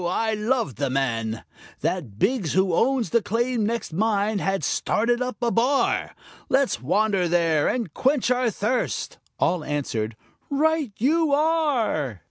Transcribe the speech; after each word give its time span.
I 0.07 0.33
loved 0.33 0.77
the 0.77 0.89
man, 0.89 1.43
That 1.81 2.17
Biggs 2.17 2.53
who 2.53 2.73
owns 2.73 3.11
the 3.11 3.21
claim 3.21 3.67
next 3.67 3.93
mine 3.93 4.39
had 4.39 4.63
started 4.63 5.21
up 5.21 5.37
a 5.43 5.51
bar. 5.51 6.15
Let's 6.49 6.81
wander 6.81 7.27
there 7.27 7.67
and 7.67 7.93
quench 7.93 8.31
our 8.31 8.49
thirst." 8.49 9.19
All 9.39 9.63
answered, 9.63 10.15
"Right 10.49 10.91
you 10.97 11.33
are." 11.33 12.19